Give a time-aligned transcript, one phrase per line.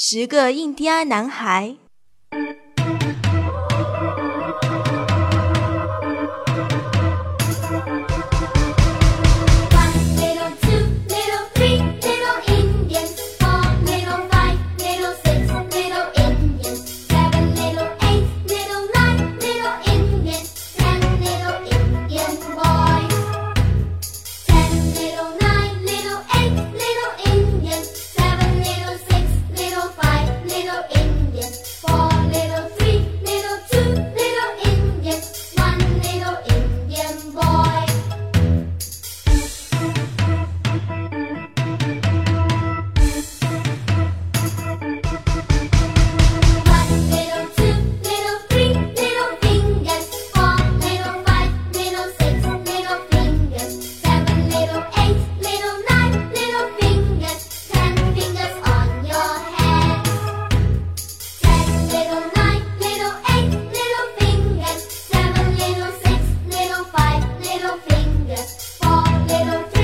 [0.00, 1.74] 十个印第安男孩。
[31.40, 32.07] Con
[68.38, 69.77] For little